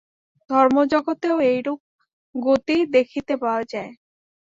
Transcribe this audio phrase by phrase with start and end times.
[0.49, 1.79] ধর্মজগতেও এইরূপ
[2.35, 3.91] গতি দেখিতে পাওয়া যায়।